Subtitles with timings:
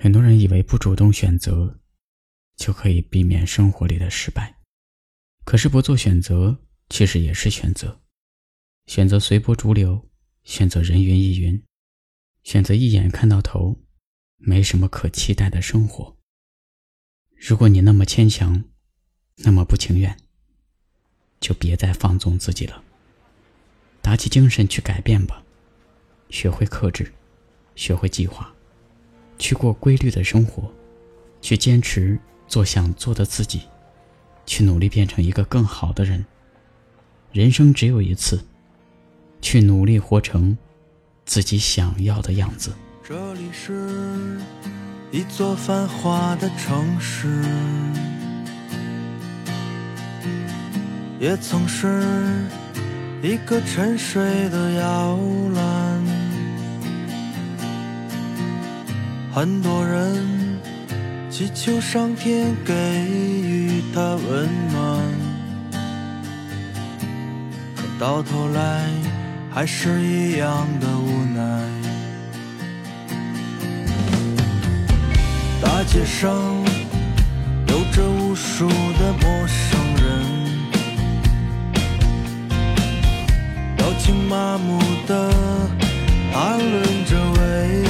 [0.00, 1.80] 很多人以为不主动选择，
[2.54, 4.56] 就可以避免生活里的失败。
[5.44, 6.56] 可是不做选择，
[6.88, 8.00] 其实也是选择。
[8.86, 10.08] 选择随波逐流，
[10.44, 11.60] 选择人云亦云，
[12.44, 13.76] 选择一眼看到头，
[14.36, 16.16] 没什么可期待的生活。
[17.34, 18.62] 如果你那么牵强，
[19.38, 20.16] 那么不情愿，
[21.40, 22.84] 就别再放纵自己了。
[24.00, 25.44] 打起精神去改变吧，
[26.30, 27.12] 学会克制，
[27.74, 28.54] 学会计划。
[29.38, 30.70] 去过规律的生活，
[31.40, 33.62] 去坚持做想做的自己，
[34.44, 36.24] 去努力变成一个更好的人。
[37.32, 38.40] 人生只有一次，
[39.40, 40.56] 去努力活成
[41.24, 42.72] 自己想要的样子。
[43.04, 44.38] 这里是
[45.10, 47.42] 一座繁华的城市，
[51.20, 52.02] 也曾是
[53.22, 55.18] 一个沉睡的摇
[55.54, 55.87] 篮。
[59.38, 60.58] 很多人
[61.30, 65.00] 祈求上天给予他温暖，
[67.76, 68.84] 可到头来
[69.48, 71.40] 还是一样的无奈。
[75.62, 76.34] 大街上
[77.68, 80.04] 有着无数的陌生人，
[83.76, 85.30] 表情麻木的
[86.32, 87.16] 谈论着。
[87.38, 87.87] 什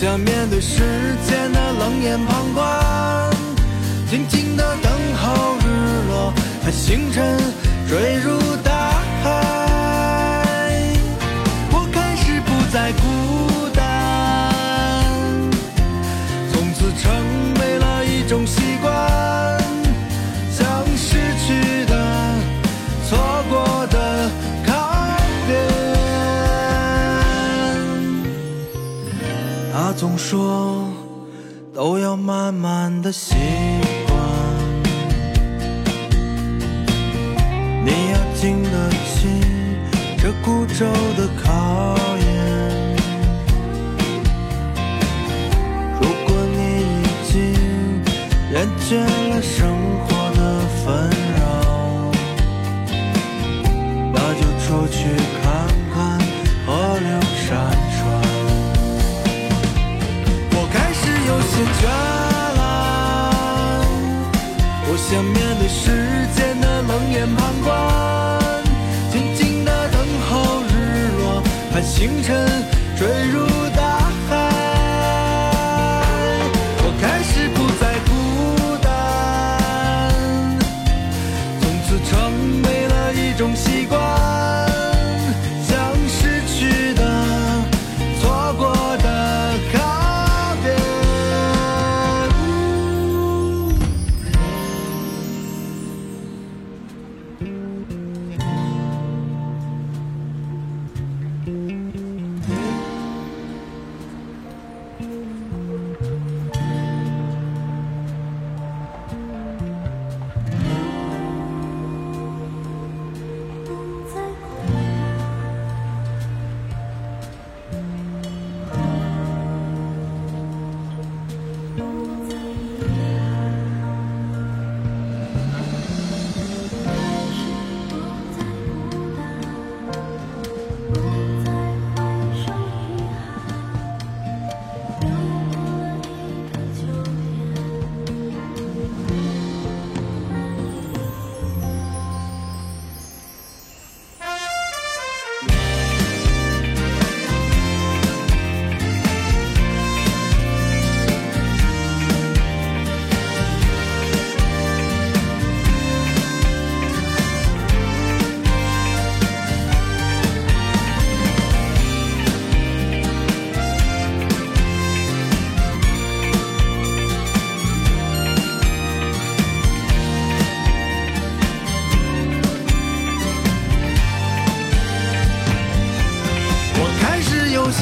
[0.00, 0.78] 想面对世
[1.28, 3.30] 间的冷眼旁观，
[4.08, 6.32] 静静的等候日落
[6.64, 7.36] 和星辰
[7.86, 8.38] 坠入
[30.00, 30.88] 总说
[31.74, 33.34] 都要慢慢的习
[34.06, 34.16] 惯，
[37.84, 39.28] 你要经得起
[40.16, 40.86] 这孤舟
[41.18, 42.96] 的考验。
[46.00, 47.32] 如果你已经
[48.54, 49.68] 厌倦了生
[50.06, 50.09] 活
[61.66, 61.84] 倦
[62.58, 62.62] 了，
[64.86, 65.82] 我想面对时
[66.34, 67.68] 间的冷眼旁观，
[69.10, 69.98] 静静的等
[70.28, 70.72] 候日
[71.18, 72.28] 落盼星辰
[72.96, 73.80] 坠入大
[74.28, 74.30] 海。
[76.82, 78.10] 我开始不再孤
[78.82, 78.88] 单，
[81.60, 82.10] 从此成
[82.62, 83.54] 为了一种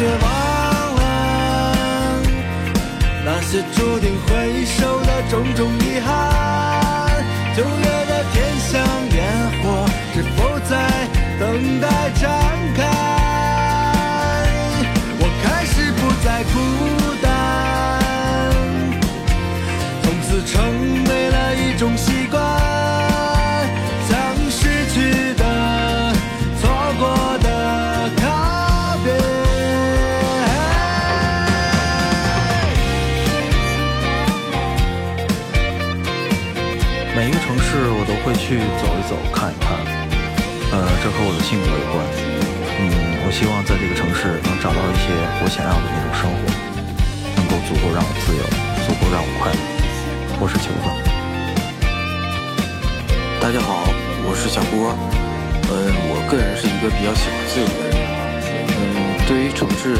[0.00, 2.22] 那些忘了
[3.24, 7.20] 那些注定回首的种种遗憾，
[7.56, 8.36] 九月的天
[8.70, 8.78] 像
[38.48, 39.76] 去走一走，看一看，
[40.72, 42.00] 呃，这和我的性格有关。
[42.80, 45.12] 嗯，我希望在这个城市能找到一些
[45.44, 46.48] 我想要的那种生活，
[47.36, 48.42] 能够足够让我自由，
[48.88, 49.60] 足够让我快乐。
[50.40, 50.88] 我是球子。
[53.36, 53.84] 大家好，
[54.24, 54.96] 我是小波。
[55.68, 58.00] 嗯，我个人是一个比较喜欢自由的人。
[58.72, 59.92] 嗯，对于城市，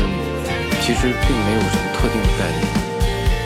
[0.80, 2.64] 其实并没有什么特定的概念。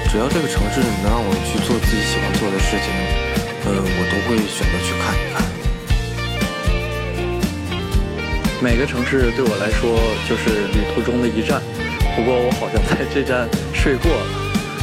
[0.07, 2.87] 只要这个城市能让我去做自己喜欢做的事情，
[3.65, 5.43] 呃，我都会选择去看一看。
[8.61, 9.99] 每个城市对我来说
[10.29, 11.61] 就是旅途中的一站，
[12.17, 14.27] 不过我好像在这站睡过了，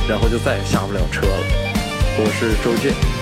[0.08, 1.44] 然后就再也下不了车了。
[2.18, 3.19] 我是周俊。